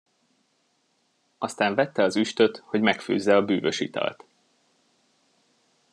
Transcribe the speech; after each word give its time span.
Aztán 1.37 1.75
vette 1.75 2.03
az 2.03 2.15
üstöt, 2.15 2.57
hogy 2.65 2.81
megfőzze 2.81 3.35
a 3.35 3.45
bűvös 3.45 3.79
italt. 3.79 4.25